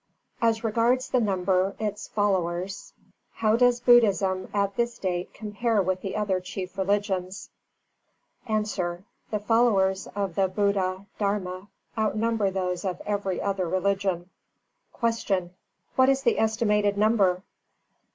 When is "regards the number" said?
0.63-1.75